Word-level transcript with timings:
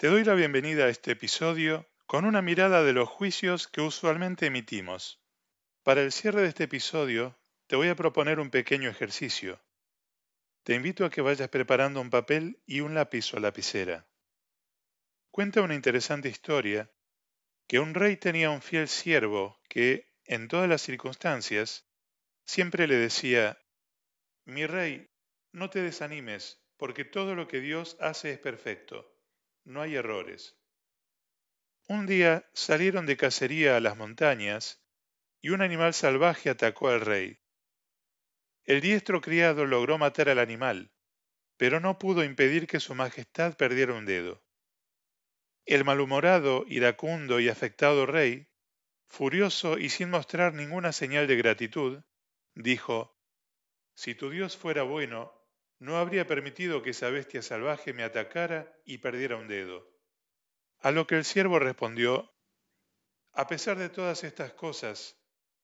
Te 0.00 0.06
doy 0.06 0.24
la 0.24 0.32
bienvenida 0.32 0.86
a 0.86 0.88
este 0.88 1.12
episodio 1.12 1.86
con 2.06 2.24
una 2.24 2.40
mirada 2.40 2.82
de 2.82 2.94
los 2.94 3.06
juicios 3.06 3.68
que 3.68 3.82
usualmente 3.82 4.46
emitimos. 4.46 5.22
Para 5.82 6.00
el 6.00 6.10
cierre 6.10 6.40
de 6.40 6.48
este 6.48 6.64
episodio, 6.64 7.38
te 7.66 7.76
voy 7.76 7.88
a 7.88 7.94
proponer 7.94 8.40
un 8.40 8.48
pequeño 8.48 8.88
ejercicio. 8.88 9.60
Te 10.62 10.74
invito 10.74 11.04
a 11.04 11.10
que 11.10 11.20
vayas 11.20 11.50
preparando 11.50 12.00
un 12.00 12.08
papel 12.08 12.62
y 12.64 12.80
un 12.80 12.94
lápiz 12.94 13.34
o 13.34 13.40
lapicera. 13.40 14.08
Cuenta 15.30 15.60
una 15.60 15.74
interesante 15.74 16.30
historia 16.30 16.90
que 17.66 17.78
un 17.78 17.92
rey 17.92 18.16
tenía 18.16 18.48
un 18.48 18.62
fiel 18.62 18.88
siervo 18.88 19.60
que, 19.68 20.08
en 20.24 20.48
todas 20.48 20.66
las 20.70 20.80
circunstancias, 20.80 21.86
siempre 22.46 22.86
le 22.86 22.96
decía, 22.96 23.58
Mi 24.46 24.64
rey, 24.64 25.10
no 25.52 25.68
te 25.68 25.82
desanimes, 25.82 26.58
porque 26.78 27.04
todo 27.04 27.34
lo 27.34 27.46
que 27.46 27.60
Dios 27.60 27.98
hace 28.00 28.32
es 28.32 28.38
perfecto, 28.38 29.19
no 29.64 29.82
hay 29.82 29.96
errores. 29.96 30.56
Un 31.88 32.06
día 32.06 32.48
salieron 32.52 33.06
de 33.06 33.16
cacería 33.16 33.76
a 33.76 33.80
las 33.80 33.96
montañas 33.96 34.82
y 35.40 35.50
un 35.50 35.62
animal 35.62 35.94
salvaje 35.94 36.50
atacó 36.50 36.88
al 36.88 37.00
rey. 37.00 37.40
El 38.64 38.80
diestro 38.80 39.20
criado 39.20 39.66
logró 39.66 39.98
matar 39.98 40.28
al 40.28 40.38
animal, 40.38 40.92
pero 41.56 41.80
no 41.80 41.98
pudo 41.98 42.22
impedir 42.22 42.66
que 42.66 42.78
su 42.78 42.94
majestad 42.94 43.56
perdiera 43.56 43.94
un 43.94 44.06
dedo. 44.06 44.42
El 45.66 45.84
malhumorado, 45.84 46.64
iracundo 46.68 47.40
y 47.40 47.48
afectado 47.48 48.06
rey, 48.06 48.48
furioso 49.08 49.78
y 49.78 49.88
sin 49.88 50.10
mostrar 50.10 50.54
ninguna 50.54 50.92
señal 50.92 51.26
de 51.26 51.36
gratitud, 51.36 52.02
dijo, 52.54 53.18
Si 53.94 54.14
tu 54.14 54.30
Dios 54.30 54.56
fuera 54.56 54.84
bueno, 54.84 55.39
no 55.80 55.96
habría 55.96 56.26
permitido 56.26 56.82
que 56.82 56.90
esa 56.90 57.08
bestia 57.08 57.42
salvaje 57.42 57.92
me 57.94 58.04
atacara 58.04 58.72
y 58.84 58.98
perdiera 58.98 59.36
un 59.36 59.48
dedo. 59.48 59.90
A 60.78 60.90
lo 60.90 61.06
que 61.06 61.16
el 61.16 61.24
siervo 61.24 61.58
respondió, 61.58 62.32
A 63.32 63.46
pesar 63.46 63.78
de 63.78 63.88
todas 63.88 64.22
estas 64.22 64.52
cosas, 64.52 65.18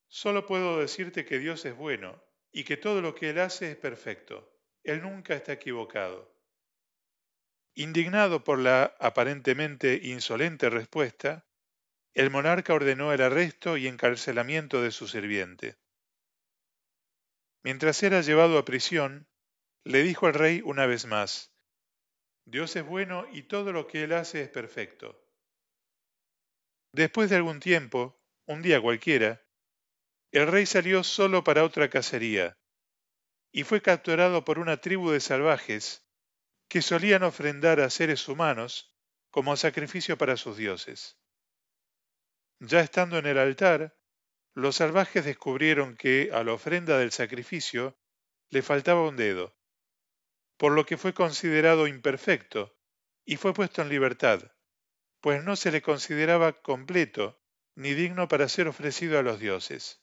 solo 0.09 0.47
puedo 0.47 0.81
decirte 0.81 1.25
que 1.25 1.39
Dios 1.39 1.65
es 1.67 1.77
bueno 1.77 2.23
y 2.51 2.65
que 2.65 2.77
todo 2.77 3.03
lo 3.03 3.15
que 3.15 3.31
Él 3.31 3.41
hace 3.41 3.73
es 3.73 3.77
perfecto. 3.77 4.51
Él 4.83 5.03
nunca 5.03 5.35
está 5.35 5.53
equivocado. 5.53 6.35
Indignado 7.75 8.43
por 8.43 8.59
la 8.59 8.97
aparentemente 8.99 10.01
insolente 10.03 10.71
respuesta, 10.71 11.47
el 12.15 12.31
monarca 12.31 12.73
ordenó 12.73 13.13
el 13.13 13.21
arresto 13.21 13.77
y 13.77 13.87
encarcelamiento 13.87 14.81
de 14.81 14.93
su 14.93 15.09
sirviente. 15.09 15.77
Mientras 17.63 18.03
era 18.03 18.23
llevado 18.23 18.57
a 18.57 18.65
prisión, 18.65 19.29
le 19.87 20.03
dijo 20.03 20.27
al 20.27 20.35
rey 20.35 20.63
una 20.65 20.85
vez 20.87 21.07
más, 21.07 21.55
Dios 22.45 22.75
es 22.75 22.85
bueno 22.85 23.25
y 23.31 23.45
todo 23.45 23.73
lo 23.73 23.87
que 23.87 24.03
Él 24.03 24.15
hace 24.15 24.43
es 24.43 24.49
perfecto. 24.49 25.25
Después 26.93 27.31
de 27.31 27.37
algún 27.37 27.61
tiempo, 27.61 28.21
un 28.47 28.63
día 28.63 28.81
cualquiera, 28.81 29.47
el 30.33 30.49
rey 30.49 30.67
salió 30.67 31.05
solo 31.05 31.45
para 31.45 31.63
otra 31.63 31.89
cacería 31.89 32.59
y 33.53 33.63
fue 33.63 33.81
capturado 33.81 34.45
por 34.45 34.59
una 34.59 34.81
tribu 34.81 35.11
de 35.11 35.21
salvajes 35.21 36.05
que 36.69 36.83
solían 36.83 37.23
ofrendar 37.23 37.79
a 37.79 37.89
seres 37.89 38.27
humanos 38.27 38.93
como 39.31 39.57
sacrificio 39.57 40.19
para 40.19 40.37
sus 40.37 40.57
dioses. 40.57 41.17
Ya 42.59 42.81
estando 42.81 43.19
en 43.19 43.27
el 43.27 43.39
altar, 43.39 43.97
los 44.53 44.75
salvajes 44.75 45.25
descubrieron 45.25 45.97
que 45.97 46.31
a 46.33 46.43
la 46.43 46.55
ofrenda 46.55 46.99
del 46.99 47.13
sacrificio 47.13 47.97
le 48.51 48.63
faltaba 48.63 49.09
un 49.09 49.17
dedo, 49.17 49.56
por 50.57 50.73
lo 50.73 50.87
que 50.87 50.97
fue 50.97 51.15
considerado 51.15 51.87
imperfecto 51.87 52.77
y 53.25 53.37
fue 53.37 53.53
puesto 53.53 53.83
en 53.83 53.89
libertad, 53.89 54.53
pues 55.21 55.43
no 55.43 55.57
se 55.57 55.71
le 55.71 55.83
consideraba 55.83 56.61
completo 56.63 57.43
ni 57.75 57.95
digno 57.95 58.29
para 58.29 58.49
ser 58.49 58.69
ofrecido 58.69 59.19
a 59.19 59.23
los 59.23 59.39
dioses. 59.39 60.03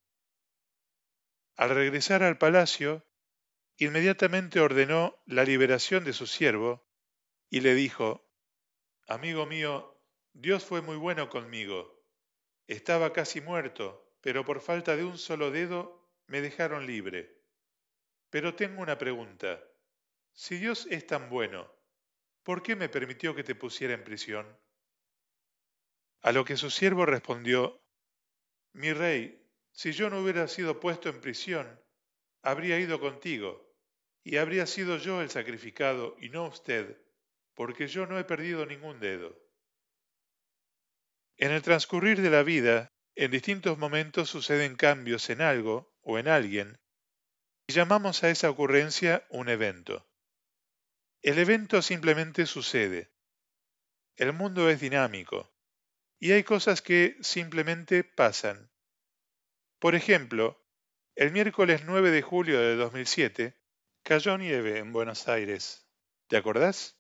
Al 1.56 1.70
regresar 1.70 2.24
al 2.24 2.38
palacio, 2.38 3.06
inmediatamente 3.78 4.60
ordenó 4.60 5.22
la 5.26 5.44
liberación 5.44 6.04
de 6.04 6.14
su 6.14 6.28
siervo 6.28 6.88
y 7.50 7.62
le 7.62 7.74
dijo, 7.74 8.30
Amigo 9.08 9.46
mío, 9.46 10.02
Dios 10.34 10.64
fue 10.64 10.82
muy 10.82 10.98
bueno 10.98 11.30
conmigo. 11.30 12.04
Estaba 12.68 13.14
casi 13.14 13.42
muerto, 13.42 14.18
pero 14.22 14.46
por 14.46 14.62
falta 14.62 14.96
de 14.96 15.04
un 15.04 15.18
solo 15.18 15.52
dedo 15.52 16.10
me 16.28 16.42
dejaron 16.42 16.88
libre. 16.88 17.44
Pero 18.30 18.56
tengo 18.56 18.82
una 18.82 18.98
pregunta. 18.98 19.64
Si 20.36 20.58
Dios 20.58 20.88
es 20.90 21.06
tan 21.06 21.30
bueno, 21.30 21.72
¿por 22.42 22.64
qué 22.64 22.76
me 22.76 22.90
permitió 22.90 23.36
que 23.36 23.44
te 23.44 23.54
pusiera 23.54 23.94
en 23.94 24.04
prisión? 24.04 24.60
A 26.22 26.32
lo 26.32 26.44
que 26.44 26.58
su 26.58 26.72
siervo 26.72 27.06
respondió, 27.06 27.84
Mi 28.74 28.94
rey, 28.94 29.48
si 29.72 29.92
yo 29.92 30.10
no 30.10 30.22
hubiera 30.22 30.48
sido 30.48 30.80
puesto 30.80 31.10
en 31.10 31.22
prisión, 31.22 31.80
habría 32.42 32.80
ido 32.80 33.00
contigo, 33.00 33.76
y 34.24 34.38
habría 34.38 34.66
sido 34.66 34.98
yo 34.98 35.22
el 35.22 35.30
sacrificado 35.30 36.16
y 36.20 36.30
no 36.30 36.48
usted, 36.48 36.98
porque 37.54 37.88
yo 37.88 38.08
no 38.08 38.18
he 38.18 38.24
perdido 38.24 38.66
ningún 38.66 39.00
dedo. 39.00 39.38
En 41.38 41.52
el 41.52 41.62
transcurrir 41.62 42.22
de 42.22 42.32
la 42.32 42.42
vida, 42.42 42.92
en 43.16 43.30
distintos 43.30 43.78
momentos 43.78 44.30
suceden 44.30 44.76
cambios 44.76 45.30
en 45.30 45.42
algo 45.42 45.94
o 46.02 46.18
en 46.18 46.28
alguien, 46.28 46.80
y 47.68 47.74
llamamos 47.74 48.24
a 48.24 48.30
esa 48.30 48.50
ocurrencia 48.50 49.26
un 49.30 49.50
evento. 49.50 50.08
El 51.24 51.40
evento 51.40 51.82
simplemente 51.82 52.46
sucede. 52.46 53.10
El 54.18 54.34
mundo 54.34 54.70
es 54.70 54.82
dinámico, 54.82 55.56
y 56.20 56.34
hay 56.34 56.44
cosas 56.44 56.82
que 56.82 57.16
simplemente 57.22 58.04
pasan. 58.04 58.70
Por 59.80 59.96
ejemplo, 59.96 60.62
el 61.16 61.32
miércoles 61.32 61.84
9 61.86 62.12
de 62.12 62.22
julio 62.22 62.60
de 62.60 62.76
2007 62.76 63.58
cayó 64.04 64.38
nieve 64.38 64.80
en 64.80 64.92
Buenos 64.92 65.30
Aires. 65.30 65.88
¿Te 66.28 66.36
acordás? 66.36 67.00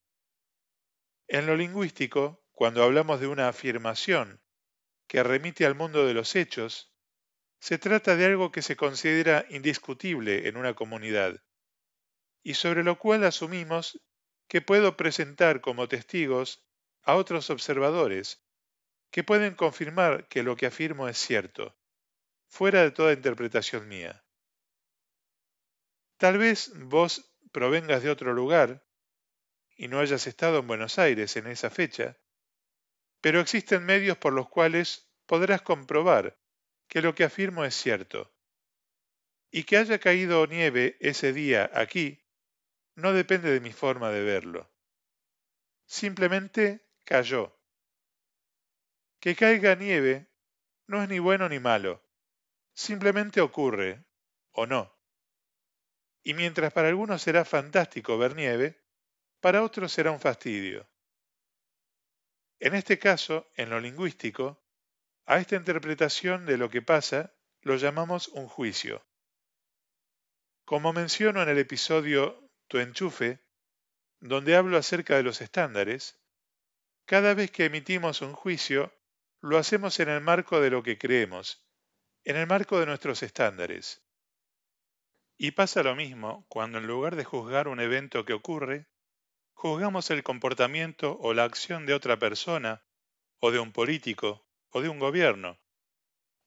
En 1.28 1.45
lo 1.45 1.57
lingüístico, 1.57 2.47
cuando 2.53 2.81
hablamos 2.81 3.19
de 3.19 3.28
una 3.28 3.50
afirmación 3.50 4.41
que 5.07 5.22
remite 5.22 5.66
al 5.66 5.75
mundo 5.75 6.07
de 6.07 6.13
los 6.13 6.38
hechos, 6.38 6.95
se 7.59 7.78
trata 7.78 8.16
de 8.16 8.23
algo 8.23 8.53
que 8.53 8.62
se 8.62 8.78
considera 8.78 9.45
indiscutible 9.50 10.47
en 10.47 10.56
una 10.56 10.75
comunidad 10.75 11.44
y 12.44 12.53
sobre 12.53 12.83
lo 12.83 13.00
cual 13.00 13.23
asumimos 13.23 14.01
que 14.48 14.62
puedo 14.62 14.98
presentar 14.98 15.62
como 15.62 15.88
testigos 15.88 16.66
a 17.04 17.16
otros 17.16 17.50
observadores 17.50 18.44
que 19.12 19.24
pueden 19.24 19.56
confirmar 19.56 20.28
que 20.28 20.44
lo 20.44 20.56
que 20.56 20.66
afirmo 20.66 21.08
es 21.08 21.18
cierto 21.18 21.76
fuera 22.54 22.84
de 22.84 22.92
toda 22.92 23.14
interpretación 23.14 23.88
mía. 23.88 24.24
Tal 26.18 26.38
vez 26.38 26.72
vos 26.76 27.36
provengas 27.52 28.04
de 28.04 28.12
otro 28.12 28.34
lugar 28.34 28.86
y 29.76 29.88
no 29.88 30.00
hayas 30.00 30.28
estado 30.28 30.60
en 30.60 30.68
Buenos 30.68 31.00
Aires 31.00 31.36
en 31.36 31.48
esa 31.48 31.72
fecha, 31.72 32.16
pero 33.22 33.40
existen 33.40 33.84
medios 33.86 34.18
por 34.18 34.34
los 34.34 34.50
cuales 34.50 35.12
podrás 35.25 35.64
comprobar 35.64 36.40
que 36.88 37.02
lo 37.02 37.16
que 37.16 37.24
afirmo 37.24 37.66
es 37.66 37.74
cierto. 37.74 38.31
Y 39.50 39.64
que 39.64 39.78
haya 39.78 39.98
caído 39.98 40.46
nieve 40.46 40.98
ese 41.00 41.34
día 41.34 41.72
aquí 41.74 42.22
no 42.96 43.14
depende 43.14 43.52
de 43.52 43.59
mi 43.59 43.72
forma 43.72 44.09
de 44.09 44.24
verlo. 44.24 44.70
Simplemente 45.86 46.88
cayó. 47.04 47.58
Que 49.19 49.36
caiga 49.36 49.75
nieve 49.75 50.30
no 50.88 51.01
es 51.01 51.10
ni 51.10 51.19
bueno 51.19 51.50
ni 51.50 51.60
malo. 51.60 52.04
Simplemente 52.74 53.42
ocurre, 53.42 54.04
o 54.51 54.66
no. 54.66 54.94
Y 56.24 56.34
mientras 56.34 56.72
para 56.74 56.88
algunos 56.88 57.22
será 57.22 57.45
fantástico 57.45 58.18
ver 58.18 58.36
nieve, 58.36 58.81
para 59.39 59.63
otros 59.63 59.92
será 59.92 60.12
un 60.12 60.19
fastidio. 60.19 60.88
En 62.60 62.75
este 62.75 62.98
caso, 62.98 63.51
en 63.56 63.69
lo 63.69 63.80
lingüístico, 63.80 64.63
a 65.25 65.39
esta 65.39 65.56
interpretación 65.56 66.46
de 66.46 66.57
lo 66.57 66.69
que 66.69 66.81
pasa 66.81 67.34
lo 67.62 67.75
llamamos 67.75 68.28
un 68.30 68.48
juicio. 68.48 69.06
Como 70.66 70.94
menciono 70.94 71.42
en 71.42 71.50
el 71.50 71.57
episodio 71.57 72.43
Tu 72.74 72.80
enchufe, 72.80 73.40
donde 74.20 74.56
hablo 74.56 74.78
acerca 74.78 75.16
de 75.16 75.22
los 75.22 75.42
estándares, 75.42 76.20
cada 77.06 77.36
vez 77.36 77.52
que 77.52 77.66
emitimos 77.66 78.24
un 78.24 78.34
juicio, 78.34 78.92
lo 79.42 79.60
hacemos 79.60 80.00
en 80.00 80.10
el 80.10 80.22
marco 80.22 80.60
de 80.60 80.72
lo 80.72 80.81
que 80.81 80.98
creemos 80.98 81.64
en 82.24 82.36
el 82.36 82.48
marco 82.48 82.80
de 82.80 82.88
nuestros 82.88 83.22
estándares. 83.22 84.02
Y 85.38 85.52
pasa 85.52 85.84
lo 85.84 85.96
mismo 85.96 86.48
cuando 86.50 86.80
en 86.80 86.88
lugar 86.88 87.16
de 87.16 87.24
juzgar 87.24 87.68
un 87.68 87.80
evento 87.80 88.25
que 88.25 88.34
ocurre, 88.34 88.88
juzgamos 89.54 90.10
el 90.10 90.24
comportamiento 90.24 91.16
o 91.20 91.36
la 91.36 91.44
acción 91.44 91.86
de 91.86 91.94
otra 91.94 92.18
persona, 92.18 92.84
o 93.38 93.52
de 93.52 93.60
un 93.60 93.72
político, 93.72 94.48
o 94.72 94.81
de 94.81 94.90
un 94.90 94.98
gobierno. 94.98 95.60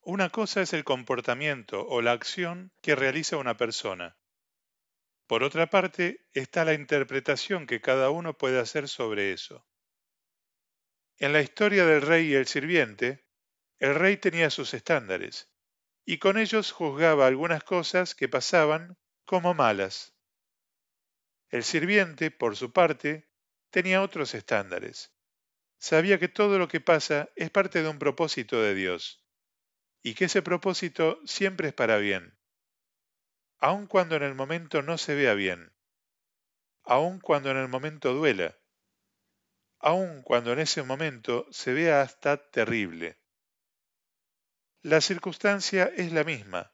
Una 0.00 0.31
cosa 0.31 0.61
es 0.61 0.73
el 0.73 0.82
comportamiento 0.82 1.87
o 1.87 2.02
la 2.02 2.11
acción 2.11 2.73
que 2.82 2.96
realiza 2.96 3.37
una 3.37 3.56
persona. 3.56 4.17
Por 5.26 5.43
otra 5.43 5.70
parte, 5.70 6.26
está 6.32 6.64
la 6.64 6.75
interpretación 6.75 7.67
que 7.67 7.81
cada 7.81 8.11
uno 8.11 8.38
puede 8.38 8.61
hacer 8.61 8.88
sobre 8.88 9.32
eso. 9.32 9.67
En 11.19 11.32
la 11.32 11.40
historia 11.40 11.84
del 11.84 12.02
rey 12.02 12.28
y 12.28 12.34
el 12.34 12.46
sirviente, 12.46 13.26
el 13.78 13.94
rey 13.94 14.19
tenía 14.19 14.50
sus 14.50 14.73
estándares, 14.75 15.50
y 16.05 16.19
con 16.19 16.38
ellos 16.38 16.70
juzgaba 16.70 17.26
algunas 17.26 17.64
cosas 17.64 18.14
que 18.14 18.28
pasaban 18.28 18.96
como 19.25 19.52
malas. 19.52 20.14
El 21.49 21.64
sirviente, 21.64 22.31
por 22.31 22.55
su 22.56 22.73
parte, 22.73 23.28
tenía 23.70 24.02
otros 24.02 24.34
estándares. 24.34 25.12
Sabía 25.78 26.19
que 26.19 26.28
todo 26.28 26.58
lo 26.58 26.69
que 26.69 26.81
pasa 26.81 27.31
es 27.34 27.50
parte 27.50 27.82
de 27.82 27.88
un 27.88 27.99
propósito 27.99 28.62
de 28.62 28.75
Dios, 28.75 29.26
y 30.02 30.14
que 30.14 30.26
ese 30.26 30.43
propósito 30.43 31.20
siempre 31.25 31.69
es 31.69 31.75
para 31.75 31.99
bien, 31.99 32.35
aun 33.58 33.86
cuando 33.86 34.16
en 34.16 34.22
el 34.22 34.34
momento 34.34 34.82
no 34.82 34.98
se 34.98 35.14
vea 35.14 35.34
bien, 35.34 35.72
aun 36.84 37.20
cuando 37.20 37.50
en 37.50 37.56
el 37.56 37.68
momento 37.68 38.14
duela, 38.14 38.58
aun 39.78 40.22
cuando 40.22 40.52
en 40.52 40.58
ese 40.58 40.82
momento 40.82 41.46
se 41.50 41.72
vea 41.72 42.02
hasta 42.02 42.50
terrible. 42.50 43.18
La 44.82 45.00
circunstancia 45.00 45.90
es 45.96 46.12
la 46.12 46.24
misma, 46.24 46.72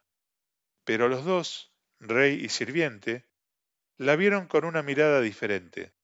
pero 0.84 1.08
los 1.08 1.24
dos, 1.24 1.74
rey 1.98 2.44
y 2.44 2.48
sirviente, 2.48 3.28
la 3.96 4.16
vieron 4.16 4.48
con 4.48 4.64
una 4.64 4.82
mirada 4.82 5.20
diferente. 5.20 5.94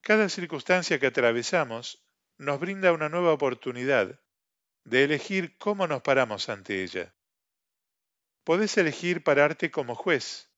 Cada 0.00 0.28
circunstancia 0.28 1.00
que 1.00 1.08
atravesamos 1.08 2.06
nos 2.38 2.60
brinda 2.60 2.92
una 2.92 3.08
nueva 3.08 3.32
oportunidad 3.32 4.20
de 4.84 5.02
elegir 5.02 5.58
cómo 5.58 5.88
nos 5.88 6.02
paramos 6.02 6.48
ante 6.48 6.84
ella. 6.84 7.15
Podés 8.46 8.78
elegir 8.78 9.24
pararte 9.24 9.72
como 9.72 9.96
juez, 9.96 10.52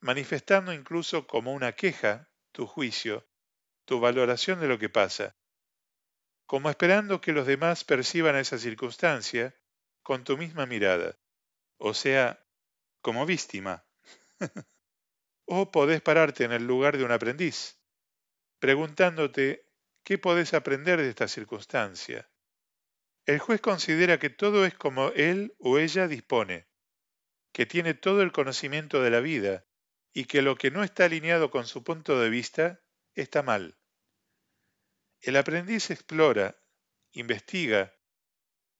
manifestando 0.00 0.72
incluso 0.72 1.26
como 1.26 1.52
una 1.54 1.72
queja 1.72 2.30
tu 2.52 2.68
juicio, 2.68 3.26
tu 3.84 3.98
valoración 3.98 4.60
de 4.60 4.68
lo 4.68 4.78
que 4.78 4.88
pasa, 4.88 5.36
como 6.46 6.70
esperando 6.70 7.20
que 7.20 7.32
los 7.32 7.44
demás 7.44 7.82
perciban 7.82 8.36
esa 8.36 8.58
circunstancia 8.58 9.56
con 10.04 10.22
tu 10.22 10.38
misma 10.38 10.66
mirada, 10.66 11.18
o 11.78 11.94
sea, 11.94 12.46
como 13.00 13.26
víctima. 13.26 13.84
o 15.46 15.72
podés 15.72 16.02
pararte 16.02 16.44
en 16.44 16.52
el 16.52 16.64
lugar 16.64 16.96
de 16.96 17.02
un 17.02 17.10
aprendiz, 17.10 17.80
preguntándote 18.60 19.68
qué 20.04 20.16
podés 20.16 20.54
aprender 20.54 21.00
de 21.00 21.08
esta 21.08 21.26
circunstancia. 21.26 22.30
El 23.24 23.40
juez 23.40 23.60
considera 23.60 24.20
que 24.20 24.30
todo 24.30 24.64
es 24.64 24.74
como 24.74 25.08
él 25.08 25.56
o 25.58 25.78
ella 25.78 26.06
dispone, 26.06 26.68
que 27.56 27.64
tiene 27.64 27.94
todo 27.94 28.20
el 28.20 28.32
conocimiento 28.32 29.00
de 29.00 29.08
la 29.08 29.20
vida 29.20 29.64
y 30.12 30.26
que 30.26 30.42
lo 30.42 30.56
que 30.56 30.70
no 30.70 30.84
está 30.84 31.06
alineado 31.06 31.50
con 31.50 31.66
su 31.66 31.82
punto 31.82 32.20
de 32.20 32.28
vista 32.28 32.82
está 33.14 33.42
mal. 33.42 33.78
El 35.22 35.36
aprendiz 35.38 35.90
explora, 35.90 36.62
investiga, 37.12 37.94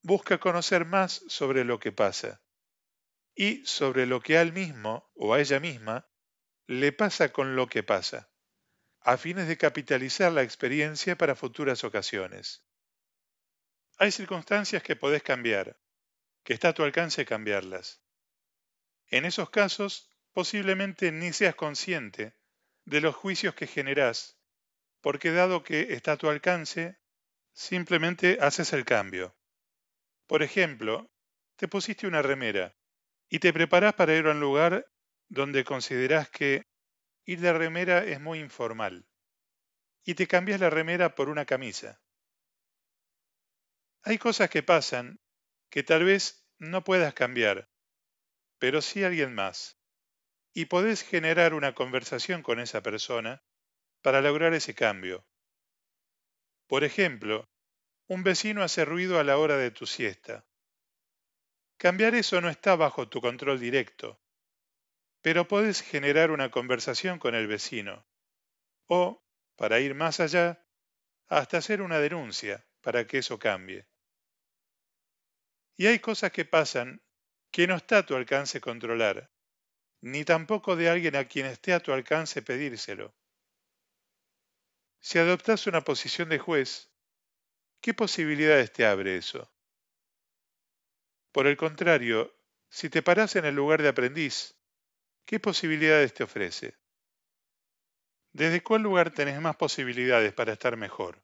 busca 0.03 0.37
conocer 0.37 0.85
más 0.85 1.23
sobre 1.27 1.63
lo 1.63 1.79
que 1.79 1.91
pasa 1.91 2.43
y 3.33 3.65
sobre 3.65 4.05
lo 4.05 4.21
que 4.21 4.37
a 4.37 4.43
él 4.43 4.53
mismo 4.53 5.09
o 5.15 5.33
a 5.33 5.39
ella 5.39 5.59
misma 5.59 6.07
le 6.67 6.91
pasa 6.91 7.33
con 7.33 7.55
lo 7.55 7.65
que 7.69 7.81
pasa, 7.81 8.29
a 8.99 9.17
fines 9.17 9.47
de 9.47 9.57
capitalizar 9.57 10.31
la 10.31 10.43
experiencia 10.43 11.17
para 11.17 11.35
futuras 11.35 11.83
ocasiones. 11.83 12.63
Hay 13.97 14.11
circunstancias 14.11 14.83
que 14.83 14.95
podés 14.95 15.23
cambiar, 15.23 15.79
que 16.43 16.53
está 16.53 16.69
a 16.69 16.73
tu 16.75 16.83
alcance 16.83 17.25
cambiarlas. 17.25 18.03
En 19.09 19.25
esos 19.25 19.49
casos, 19.49 20.11
posiblemente 20.33 21.11
ni 21.11 21.33
seas 21.33 21.55
consciente 21.55 22.35
de 22.85 23.01
los 23.01 23.15
juicios 23.15 23.55
que 23.55 23.67
generás, 23.67 24.37
porque 25.01 25.31
dado 25.31 25.63
que 25.63 25.93
está 25.93 26.13
a 26.13 26.17
tu 26.17 26.29
alcance, 26.29 26.99
simplemente 27.53 28.37
haces 28.41 28.73
el 28.73 28.85
cambio. 28.85 29.35
Por 30.27 30.43
ejemplo, 30.43 31.09
te 31.55 31.67
pusiste 31.67 32.07
una 32.07 32.21
remera 32.21 32.75
y 33.29 33.39
te 33.39 33.53
preparás 33.53 33.93
para 33.93 34.15
ir 34.15 34.27
a 34.27 34.31
un 34.31 34.39
lugar 34.39 34.91
donde 35.29 35.63
considerás 35.63 36.29
que 36.29 36.67
ir 37.25 37.39
de 37.41 37.53
remera 37.53 38.03
es 38.03 38.19
muy 38.19 38.39
informal 38.39 39.05
y 40.03 40.15
te 40.15 40.27
cambias 40.27 40.61
la 40.61 40.69
remera 40.69 41.15
por 41.15 41.27
una 41.27 41.45
camisa. 41.45 41.99
Hay 44.03 44.17
cosas 44.17 44.49
que 44.49 44.63
pasan 44.63 45.19
que 45.69 45.83
tal 45.83 46.05
vez 46.05 46.47
no 46.59 46.85
puedas 46.85 47.13
cambiar, 47.13 47.69
pero 48.59 48.81
sí 48.81 49.03
alguien 49.03 49.33
más, 49.33 49.77
y 50.53 50.65
podés 50.65 51.03
generar 51.03 51.53
una 51.53 51.75
conversación 51.75 52.41
con 52.41 52.59
esa 52.59 52.81
persona 52.81 53.43
para 54.01 54.21
lograr 54.21 54.53
ese 54.53 54.73
cambio. 54.73 55.27
Por 56.67 56.83
ejemplo, 56.83 57.49
un 58.07 58.23
vecino 58.23 58.63
hace 58.63 58.85
ruido 58.85 59.19
a 59.19 59.23
la 59.23 59.37
hora 59.37 59.57
de 59.57 59.71
tu 59.71 59.85
siesta. 59.85 60.47
Cambiar 61.77 62.15
eso 62.15 62.41
no 62.41 62.49
está 62.49 62.75
bajo 62.75 63.07
tu 63.07 63.21
control 63.21 63.59
directo, 63.59 64.19
pero 65.21 65.47
puedes 65.47 65.81
generar 65.81 66.31
una 66.31 66.49
conversación 66.49 67.19
con 67.19 67.35
el 67.35 67.47
vecino. 67.47 68.07
O, 68.87 69.23
para 69.55 69.79
ir 69.79 69.93
más 69.93 70.19
allá, 70.19 70.65
hasta 71.27 71.57
hacer 71.57 71.81
una 71.81 71.99
denuncia 71.99 72.65
para 72.81 73.05
que 73.05 73.19
eso 73.19 73.37
cambie. 73.37 73.87
Y 75.75 75.87
hay 75.87 75.99
cosas 75.99 76.31
que 76.31 76.45
pasan 76.45 77.03
que 77.51 77.67
no 77.67 77.75
está 77.75 77.99
a 77.99 78.05
tu 78.05 78.15
alcance 78.15 78.61
controlar, 78.61 79.31
ni 80.01 80.23
tampoco 80.23 80.75
de 80.75 80.89
alguien 80.89 81.15
a 81.15 81.25
quien 81.25 81.45
esté 81.45 81.73
a 81.73 81.79
tu 81.79 81.91
alcance 81.93 82.41
pedírselo. 82.41 83.15
Si 84.99 85.19
adoptas 85.19 85.67
una 85.67 85.81
posición 85.81 86.29
de 86.29 86.39
juez, 86.39 86.91
¿Qué 87.81 87.93
posibilidades 87.93 88.73
te 88.73 88.85
abre 88.85 89.17
eso? 89.17 89.51
Por 91.31 91.47
el 91.47 91.55
contrario, 91.55 92.35
si 92.69 92.89
te 92.89 93.01
paras 93.03 93.35
en 93.35 93.45
el 93.45 93.55
lugar 93.55 93.81
de 93.81 93.89
aprendiz, 93.89 94.55
¿qué 95.25 95.39
posibilidades 95.39 96.13
te 96.13 96.23
ofrece? 96.23 96.75
¿Desde 98.33 98.61
cuál 98.61 98.81
lugar 98.81 99.13
tenés 99.13 99.39
más 99.39 99.55
posibilidades 99.55 100.33
para 100.33 100.53
estar 100.53 100.75
mejor? 100.75 101.23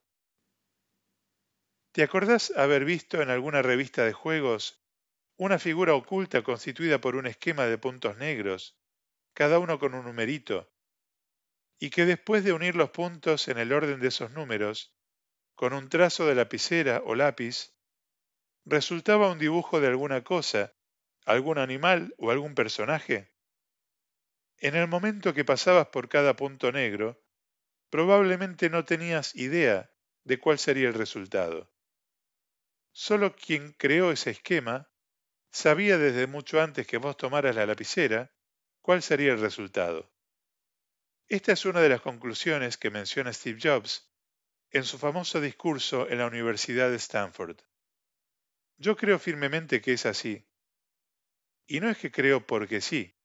¿Te 1.92 2.02
acordás 2.02 2.52
haber 2.56 2.84
visto 2.84 3.20
en 3.20 3.30
alguna 3.30 3.62
revista 3.62 4.04
de 4.04 4.12
juegos 4.12 4.83
una 5.36 5.58
figura 5.58 5.94
oculta 5.94 6.42
constituida 6.42 7.00
por 7.00 7.16
un 7.16 7.26
esquema 7.26 7.66
de 7.66 7.78
puntos 7.78 8.16
negros, 8.16 8.78
cada 9.32 9.58
uno 9.58 9.78
con 9.78 9.94
un 9.94 10.04
numerito, 10.04 10.72
y 11.78 11.90
que 11.90 12.04
después 12.04 12.44
de 12.44 12.52
unir 12.52 12.76
los 12.76 12.90
puntos 12.90 13.48
en 13.48 13.58
el 13.58 13.72
orden 13.72 14.00
de 14.00 14.08
esos 14.08 14.30
números, 14.30 14.94
con 15.54 15.72
un 15.72 15.88
trazo 15.88 16.26
de 16.26 16.34
lapicera 16.34 17.02
o 17.04 17.14
lápiz, 17.14 17.74
resultaba 18.64 19.30
un 19.30 19.38
dibujo 19.38 19.80
de 19.80 19.88
alguna 19.88 20.22
cosa, 20.22 20.74
algún 21.26 21.58
animal 21.58 22.14
o 22.18 22.30
algún 22.30 22.54
personaje? 22.54 23.32
En 24.58 24.76
el 24.76 24.88
momento 24.88 25.34
que 25.34 25.44
pasabas 25.44 25.88
por 25.88 26.08
cada 26.08 26.36
punto 26.36 26.70
negro, 26.70 27.22
probablemente 27.90 28.70
no 28.70 28.84
tenías 28.84 29.34
idea 29.34 29.90
de 30.24 30.38
cuál 30.38 30.58
sería 30.58 30.88
el 30.88 30.94
resultado. 30.94 31.70
Solo 32.92 33.34
quien 33.34 33.72
creó 33.72 34.12
ese 34.12 34.30
esquema 34.30 34.88
sabía 35.54 35.98
desde 35.98 36.26
mucho 36.26 36.60
antes 36.60 36.84
que 36.84 36.98
vos 36.98 37.16
tomaras 37.16 37.54
la 37.54 37.64
lapicera 37.64 38.32
cuál 38.82 39.02
sería 39.02 39.32
el 39.32 39.40
resultado. 39.40 40.12
Esta 41.28 41.52
es 41.52 41.64
una 41.64 41.80
de 41.80 41.88
las 41.88 42.00
conclusiones 42.00 42.76
que 42.76 42.90
menciona 42.90 43.32
Steve 43.32 43.60
Jobs 43.62 44.10
en 44.72 44.82
su 44.82 44.98
famoso 44.98 45.40
discurso 45.40 46.10
en 46.10 46.18
la 46.18 46.26
Universidad 46.26 46.90
de 46.90 46.96
Stanford. 46.96 47.56
Yo 48.78 48.96
creo 48.96 49.20
firmemente 49.20 49.80
que 49.80 49.92
es 49.92 50.06
así. 50.06 50.44
Y 51.66 51.78
no 51.78 51.88
es 51.88 51.98
que 51.98 52.10
creo 52.10 52.44
porque 52.44 52.80
sí, 52.80 53.16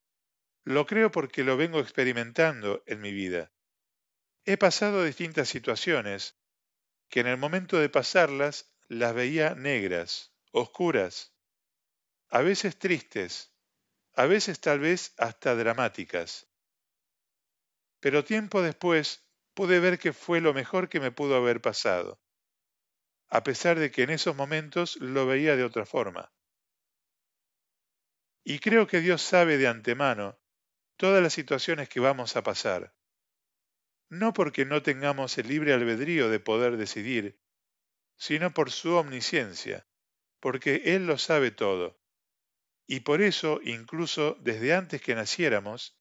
lo 0.63 0.85
creo 0.85 1.09
porque 1.09 1.43
lo 1.43 1.57
vengo 1.57 1.79
experimentando 1.79 2.83
en 2.85 3.01
mi 3.01 3.11
vida. 3.11 3.51
He 4.45 4.55
pasado 4.55 5.03
distintas 5.03 5.49
situaciones 5.49 6.39
que 7.09 7.21
en 7.21 7.27
el 7.27 7.37
momento 7.37 7.79
de 7.79 7.89
pasarlas 7.89 8.71
las 8.87 9.15
veía 9.15 9.55
negras, 9.55 10.31
oscuras, 10.51 11.33
a 12.29 12.41
veces 12.41 12.77
tristes, 12.77 13.51
a 14.13 14.25
veces 14.25 14.59
tal 14.59 14.79
vez 14.79 15.13
hasta 15.17 15.55
dramáticas. 15.55 16.47
Pero 17.99 18.23
tiempo 18.23 18.61
después 18.61 19.27
pude 19.53 19.79
ver 19.79 19.97
que 19.97 20.13
fue 20.13 20.39
lo 20.39 20.53
mejor 20.53 20.89
que 20.89 20.99
me 20.99 21.11
pudo 21.11 21.35
haber 21.35 21.61
pasado, 21.61 22.21
a 23.29 23.43
pesar 23.43 23.79
de 23.79 23.91
que 23.91 24.03
en 24.03 24.11
esos 24.11 24.35
momentos 24.35 24.97
lo 24.97 25.25
veía 25.25 25.55
de 25.55 25.63
otra 25.63 25.85
forma. 25.85 26.31
Y 28.43 28.59
creo 28.59 28.87
que 28.87 29.01
Dios 29.01 29.21
sabe 29.21 29.57
de 29.57 29.67
antemano 29.67 30.39
todas 30.97 31.21
las 31.21 31.33
situaciones 31.33 31.89
que 31.89 31.99
vamos 31.99 32.35
a 32.35 32.43
pasar, 32.43 32.95
no 34.09 34.33
porque 34.33 34.65
no 34.65 34.81
tengamos 34.81 35.37
el 35.37 35.47
libre 35.47 35.73
albedrío 35.73 36.29
de 36.29 36.39
poder 36.39 36.77
decidir, 36.77 37.39
sino 38.17 38.53
por 38.53 38.71
su 38.71 38.95
omnisciencia, 38.95 39.87
porque 40.39 40.81
Él 40.85 41.05
lo 41.05 41.17
sabe 41.17 41.51
todo. 41.51 41.98
Y 42.91 43.01
por 43.01 43.21
eso, 43.21 43.59
incluso 43.63 44.35
desde 44.39 44.73
antes 44.73 44.99
que 44.99 45.13
naciéramos, 45.13 45.95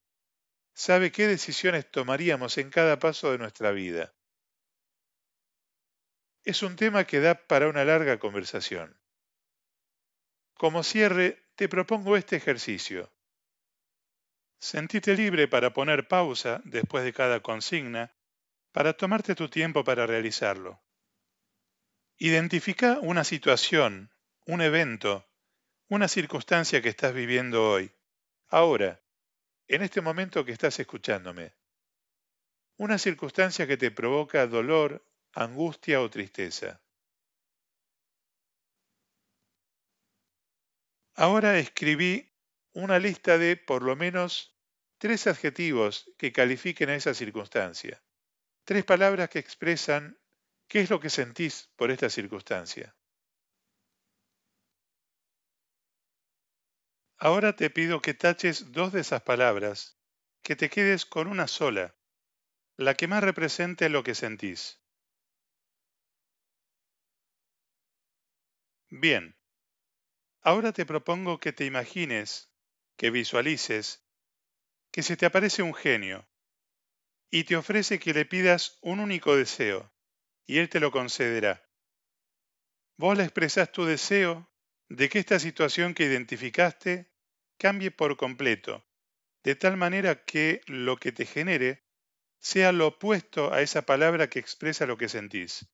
sabe 0.73 1.12
qué 1.12 1.26
decisiones 1.26 1.90
tomaríamos 1.90 2.57
en 2.57 2.71
cada 2.71 2.99
paso 2.99 3.30
de 3.30 3.37
nuestra 3.37 3.73
vida. 3.73 4.14
es 6.45 6.62
un 6.62 6.76
tema 6.76 7.04
que 7.04 7.21
da 7.21 7.35
para 7.47 7.68
una 7.68 7.85
larga 7.85 8.18
conversación. 8.18 8.99
Como 10.54 10.83
cierre, 10.83 11.45
te 11.57 11.68
propongo 11.68 12.16
este 12.16 12.37
ejercicio. 12.37 13.12
Sentite 14.59 15.14
libre 15.14 15.47
para 15.47 15.75
poner 15.75 16.09
pausa 16.09 16.62
después 16.64 17.04
de 17.04 17.12
cada 17.12 17.40
consigna, 17.40 18.16
para 18.73 18.95
tomarte 18.95 19.35
tu 19.35 19.50
tiempo 19.50 19.85
para 19.85 20.07
realizarlo. 20.07 20.80
Identifica 22.16 22.99
una 23.02 23.25
situación, 23.25 24.11
un 24.47 24.62
evento, 24.62 25.28
una 25.88 26.07
circunstancia 26.07 26.83
que 26.83 26.90
estás 26.90 27.14
viviendo 27.14 27.71
hoy, 27.71 27.90
ahora, 28.49 29.00
en 29.68 29.83
este 29.83 30.02
momento 30.02 30.45
que 30.45 30.52
estás 30.52 30.78
escuchándome. 30.78 31.54
Una 32.76 32.99
circunstancia 32.99 33.66
que 33.66 33.78
te 33.78 33.90
provoca 33.90 34.47
dolor, 34.47 35.02
angustia 35.33 36.02
o 36.02 36.11
tristeza. 36.11 36.83
Ahora 41.14 41.59
escribí 41.59 42.30
una 42.73 42.99
lista 42.99 43.38
de 43.38 43.57
por 43.57 43.83
lo 43.83 43.97
menos 43.97 44.54
tres 44.99 45.26
adjetivos 45.26 46.12
que 46.18 46.33
califiquen 46.33 46.90
a 46.90 46.97
esa 46.97 47.14
circunstancia. 47.14 48.02
Tres 48.64 48.85
palabras 48.85 49.30
que 49.30 49.38
expresan 49.38 50.18
qué 50.68 50.80
es 50.80 50.90
lo 50.90 51.00
que 51.00 51.09
sentís 51.09 51.71
por 51.76 51.90
esta 51.90 52.11
circunstancia. 52.11 52.95
Ahora 57.20 57.54
te 57.54 57.70
pido 57.70 58.02
que 58.02 58.12
taches 58.12 58.72
dos 58.72 58.92
de 58.92 59.02
esas 59.02 59.22
palabras, 59.22 60.00
que 60.42 60.56
te 60.56 60.68
quedes 60.68 61.06
con 61.06 61.28
una 61.28 61.46
sola, 61.46 61.94
la 62.76 62.94
que 62.94 63.08
más 63.08 63.25
represente 63.25 63.88
lo 63.88 64.02
que 64.04 64.14
sentís. 64.14 64.80
Bien, 68.90 69.34
ahora 70.42 70.72
te 70.72 70.84
propongo 70.84 71.38
que 71.38 71.52
te 71.52 71.64
imagines, 71.64 72.50
que 72.96 73.10
visualices, 73.12 74.04
que 74.92 75.02
se 75.02 75.16
te 75.16 75.26
aparece 75.26 75.62
un 75.62 75.75
genio 75.75 76.28
y 77.30 77.44
te 77.44 77.56
ofrece 77.56 77.98
que 77.98 78.12
le 78.12 78.26
pidas 78.26 78.76
un 78.82 79.00
único 79.00 79.34
deseo, 79.34 79.90
y 80.46 80.58
él 80.58 80.68
te 80.68 80.80
lo 80.80 80.90
concederá. 80.90 81.62
Vos 82.98 83.16
le 83.16 83.25
expresás 83.25 83.72
tu 83.72 83.87
deseo 83.87 84.46
de 84.90 85.08
que 85.08 85.18
esta 85.20 85.38
situación 85.38 85.94
que 85.94 86.04
identificaste 86.04 87.07
cambie 87.58 87.90
por 87.90 88.16
completo, 88.16 88.86
de 89.42 89.54
tal 89.54 89.76
manera 89.76 90.24
que 90.24 90.60
lo 90.66 90.96
que 90.96 91.12
te 91.12 91.26
genere 91.26 91.84
sea 92.38 92.72
lo 92.72 92.86
opuesto 92.88 93.52
a 93.52 93.60
esa 93.62 93.82
palabra 93.82 94.30
que 94.30 94.38
expresa 94.38 94.86
lo 94.86 94.96
que 94.96 95.08
sentís. 95.08 95.68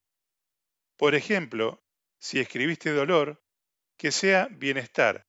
Por 0.96 1.14
ejemplo, 1.14 1.84
si 2.18 2.40
escribiste 2.40 2.90
dolor, 2.90 3.44
que 3.96 4.10
sea 4.10 4.48
bienestar. 4.50 5.28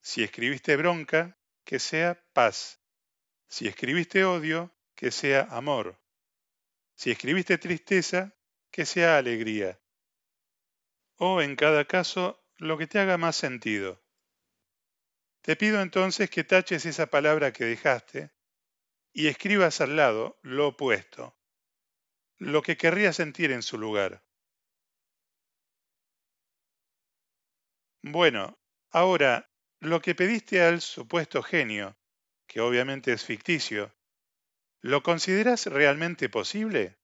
Si 0.00 0.22
escribiste 0.22 0.76
bronca, 0.76 1.38
que 1.64 1.78
sea 1.78 2.24
paz. 2.32 2.80
Si 3.48 3.68
escribiste 3.68 4.24
odio, 4.24 4.74
que 4.94 5.10
sea 5.10 5.42
amor. 5.50 6.00
Si 6.94 7.10
escribiste 7.10 7.56
tristeza, 7.58 8.34
que 8.70 8.84
sea 8.84 9.18
alegría. 9.18 9.80
O 11.16 11.40
en 11.40 11.56
cada 11.56 11.84
caso, 11.84 12.44
lo 12.56 12.76
que 12.78 12.86
te 12.86 12.98
haga 12.98 13.16
más 13.16 13.36
sentido. 13.36 14.02
Te 15.48 15.56
pido 15.56 15.80
entonces 15.80 16.28
que 16.28 16.44
taches 16.44 16.84
esa 16.84 17.06
palabra 17.06 17.54
que 17.54 17.64
dejaste 17.64 18.30
y 19.14 19.28
escribas 19.28 19.80
al 19.80 19.96
lado 19.96 20.38
lo 20.42 20.68
opuesto, 20.68 21.38
lo 22.36 22.60
que 22.60 22.76
querría 22.76 23.14
sentir 23.14 23.50
en 23.52 23.62
su 23.62 23.78
lugar. 23.78 24.22
Bueno, 28.02 28.58
ahora, 28.90 29.50
lo 29.80 30.02
que 30.02 30.14
pediste 30.14 30.60
al 30.60 30.82
supuesto 30.82 31.42
genio, 31.42 31.96
que 32.46 32.60
obviamente 32.60 33.14
es 33.14 33.24
ficticio, 33.24 33.96
¿lo 34.82 35.02
consideras 35.02 35.64
realmente 35.64 36.28
posible? 36.28 36.98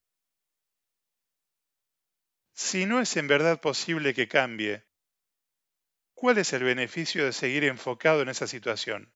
Si 2.53 2.85
no 2.85 3.01
es 3.01 3.17
en 3.17 3.25
verdad 3.25 3.59
posible 3.59 4.13
que 4.13 4.27
cambie, 4.27 4.85
¿cuál 6.15 6.39
es 6.39 6.51
el 6.53 6.63
beneficio 6.63 7.25
de 7.25 7.31
seguir 7.33 7.63
enfocado 7.65 8.23
en 8.23 8.29
esa 8.29 8.47
situación? 8.47 9.13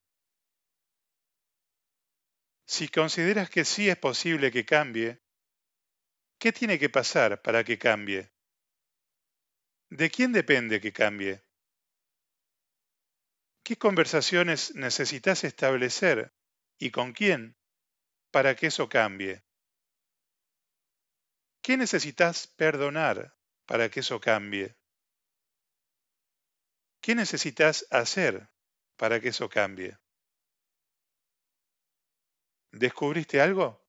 Si 2.68 2.88
consideras 2.88 3.50
que 3.50 3.66
sí 3.66 3.90
es 3.90 3.98
posible 3.98 4.52
que 4.52 4.64
cambie, 4.66 5.20
¿qué 6.40 6.52
tiene 6.54 6.80
que 6.80 6.90
pasar 6.90 7.42
para 7.42 7.64
que 7.64 7.78
cambie? 7.78 8.32
¿De 10.00 10.10
quién 10.10 10.32
depende 10.32 10.80
que 10.80 10.94
cambie? 10.94 11.44
¿Qué 13.64 13.78
conversaciones 13.78 14.74
necesitas 14.76 15.44
establecer 15.44 16.34
y 16.78 16.92
con 16.92 17.14
quién 17.14 17.56
para 18.32 18.56
que 18.56 18.68
eso 18.68 18.90
cambie? 18.90 19.44
¿Qué 21.62 21.78
necesitas 21.78 22.48
perdonar 22.48 23.36
para 23.68 23.90
que 23.90 24.00
eso 24.00 24.20
cambie? 24.20 24.79
¿Qué 27.02 27.16
necesitas 27.16 27.86
hacer 27.92 28.50
para 28.98 29.20
que 29.20 29.30
eso 29.30 29.50
cambie? 29.50 29.98
¿Descubriste 32.72 33.42
algo? 33.42 33.82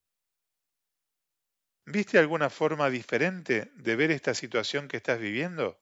¿Viste 1.86 2.18
alguna 2.18 2.50
forma 2.50 2.88
diferente 2.88 3.72
de 3.74 3.96
ver 3.96 4.10
esta 4.12 4.32
situación 4.32 4.86
que 4.86 4.96
estás 4.96 5.18
viviendo? 5.18 5.80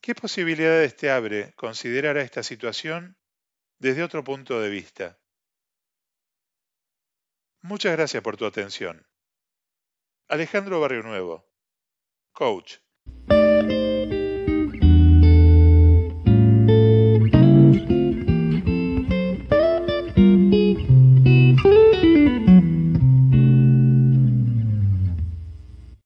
¿Qué 0.00 0.14
posibilidades 0.14 0.96
te 0.96 1.10
abre 1.10 1.52
considerar 1.54 2.16
a 2.16 2.22
esta 2.22 2.42
situación 2.42 3.18
desde 3.78 4.04
otro 4.04 4.22
punto 4.22 4.60
de 4.60 4.70
vista? 4.70 5.18
Muchas 7.62 7.92
gracias 7.92 8.22
por 8.22 8.36
tu 8.36 8.46
atención. 8.46 9.06
Alejandro 10.28 10.80
Barrio 10.80 11.02
Nuevo, 11.02 11.44
coach. 12.32 12.78